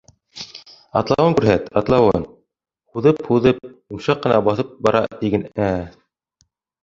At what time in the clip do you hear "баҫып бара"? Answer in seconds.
4.47-5.03